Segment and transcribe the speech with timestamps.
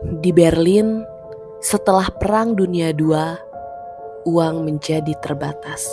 [0.00, 1.04] Di Berlin,
[1.60, 3.36] setelah Perang Dunia II,
[4.24, 5.84] uang menjadi terbatas,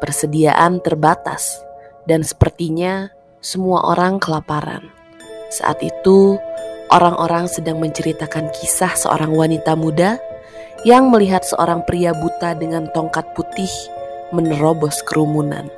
[0.00, 1.60] persediaan terbatas,
[2.08, 3.12] dan sepertinya
[3.44, 4.88] semua orang kelaparan.
[5.52, 6.40] Saat itu,
[6.88, 10.16] orang-orang sedang menceritakan kisah seorang wanita muda
[10.88, 13.68] yang melihat seorang pria buta dengan tongkat putih
[14.32, 15.68] menerobos kerumunan.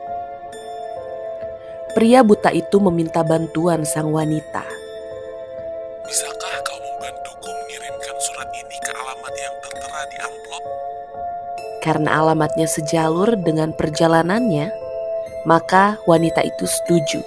[1.98, 4.77] Pria buta itu meminta bantuan sang wanita.
[7.08, 10.64] Membantuku mengirimkan surat ini ke alamat yang tertera di amplop?
[11.80, 14.68] Karena alamatnya sejalur dengan perjalanannya,
[15.48, 17.24] maka wanita itu setuju.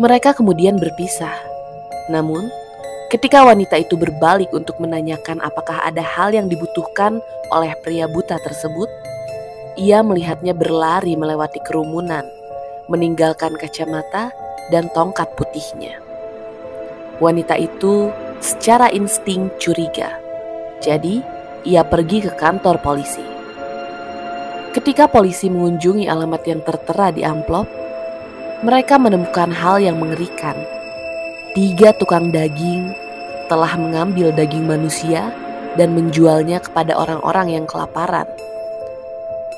[0.00, 1.36] Mereka kemudian berpisah.
[2.08, 2.48] Namun,
[3.12, 7.20] ketika wanita itu berbalik untuk menanyakan apakah ada hal yang dibutuhkan
[7.52, 8.88] oleh pria buta tersebut,
[9.76, 12.24] ia melihatnya berlari melewati kerumunan,
[12.88, 14.32] meninggalkan kacamata
[14.72, 16.05] dan tongkat putihnya.
[17.16, 18.12] Wanita itu
[18.44, 20.12] secara insting curiga.
[20.84, 21.24] Jadi,
[21.64, 23.24] ia pergi ke kantor polisi.
[24.76, 27.64] Ketika polisi mengunjungi alamat yang tertera di amplop,
[28.60, 30.52] mereka menemukan hal yang mengerikan.
[31.56, 32.92] Tiga tukang daging
[33.48, 35.32] telah mengambil daging manusia
[35.80, 38.28] dan menjualnya kepada orang-orang yang kelaparan.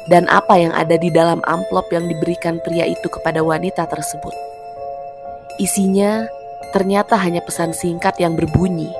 [0.06, 4.32] Dan apa yang ada di dalam amplop yang diberikan pria itu kepada wanita tersebut?
[5.58, 6.37] Isinya
[6.70, 8.92] ternyata hanya pesan singkat yang berbunyi